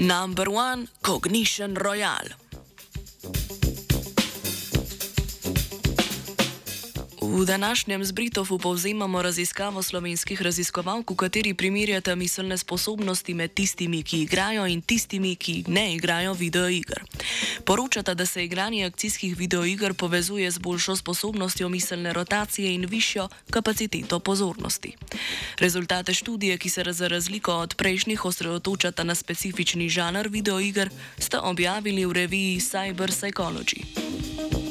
[0.00, 2.32] Number one Cognition Royale.
[7.22, 14.22] V današnjem zbritofu povzemamo raziskavo slovenskih raziskovalk, v kateri primerjate miselne sposobnosti med tistimi, ki
[14.22, 17.02] igrajo in tistimi, ki ne igrajo videoiger.
[17.64, 24.20] Poročata, da se igranje akcijskih videoiger povezuje z boljšo sposobnostjo miselne rotacije in višjo kapaciteto
[24.20, 24.96] pozornosti.
[25.58, 32.06] Rezultate študije, ki se za razliko od prejšnjih osredotočata na specifični žanr videoiger, sta objavili
[32.06, 34.69] v reviji Cyber Psychology.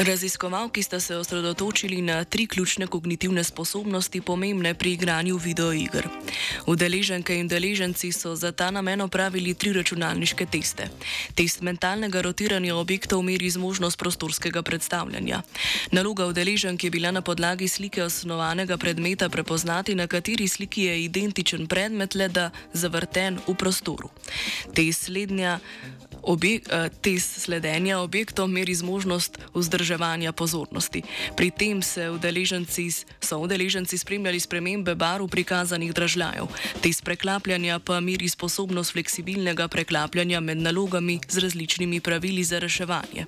[0.00, 6.08] Raziskovalki sta se osredotočili na tri ključne kognitivne sposobnosti, pomembne pri igranju videoiger.
[6.66, 10.88] Udeleženke in udeleženci so za ta namen opravili tri računalniške teste.
[11.34, 15.42] Test mentalnega rotiranja objektov meri zmožnost prostorskega predstavljanja.
[15.92, 21.66] Naloga udeleženk je bila na podlagi slike osnovanega predmeta prepoznati, na kateri sliki je identičen
[21.66, 24.08] predmet, le da zavrten v prostoru.
[24.74, 25.58] Test slednja
[26.22, 31.02] Objek, eh, test sledenja objektom meri zmožnost vzdrževanja pozornosti.
[31.36, 31.80] Pri tem
[32.14, 32.90] udeleženci,
[33.20, 36.46] so udeleženci spremljali spremembe barv prikazanih dražljajev.
[36.80, 43.26] Test preklapljanja pa meri sposobnost fleksibilnega preklapljanja med nalogami z različnimi pravili za reševanje.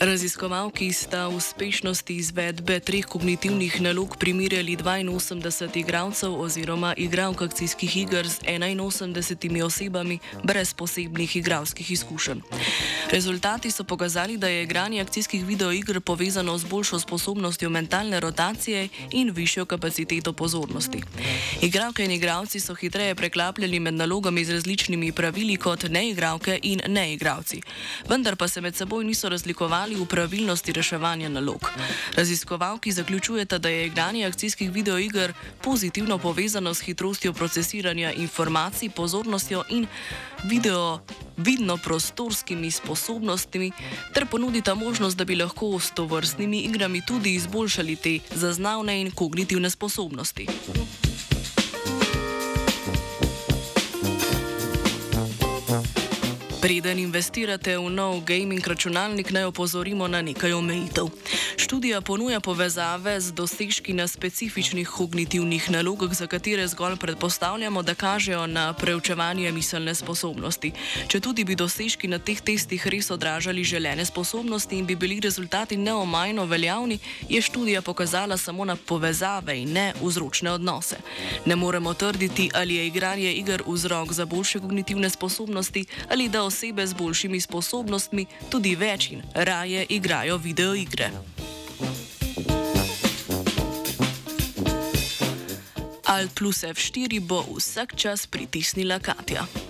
[0.00, 8.40] Raziskovalki sta uspešnosti izvedbe treh kognitivnih nalog primerjali 82 igralcev oziroma igralk akcijskih iger z
[8.40, 12.40] 81 osebami brez posebnih igralskih izkušenj.
[13.10, 19.30] Rezultati so pokazali, da je igranje akcijskih videoiger povezano z boljšo sposobnostjo mentalne rotacije in
[19.30, 21.02] višjo kapaciteto pozornosti.
[21.62, 27.62] Igralke in igralci so hitreje preklapljali med nalogami z različnimi pravili kot neigralke in neigralci,
[28.08, 31.70] vendar pa se med seboj niso razlikovali v pravilnosti reševanja nalog.
[32.16, 35.32] Raziskovalki zaključujete, da je igranje akcijskih videoiger
[35.62, 39.86] pozitivno povezano s hitrostjo procesiranja informacij, pozornostjo in
[40.44, 41.00] video
[41.44, 43.72] vidno prostorskimi sposobnostmi,
[44.14, 49.10] ter ponudita možnost, da bi lahko s to vrstnimi igrami tudi izboljšali te zaznavne in
[49.10, 50.46] kognitivne sposobnosti.
[56.60, 61.08] Preden investirate v nov gaming računalnik, naj opozorimo na nekaj omejitev.
[61.56, 68.46] Študija ponuja povezave z dosežki na specifičnih kognitivnih nalogah, za katere zgolj predpostavljamo, da kažejo
[68.46, 70.72] na preučevanje miselne sposobnosti.
[71.08, 75.80] Če tudi bi dosežki na teh testih res odražali želene sposobnosti in bi bili rezultati
[75.80, 76.98] neomajno veljavni,
[77.28, 81.00] je študija pokazala samo na povezave in ne vzročne odnose.
[81.46, 86.86] Ne moremo trditi, ali je igranje iger vzrok za boljše kognitivne sposobnosti ali da osebe
[86.86, 91.10] z boljšimi sposobnostmi tudi več in raje igrajo videoigre.
[96.10, 99.69] Alt plus F4 bo vsak čas pritisnila Katja.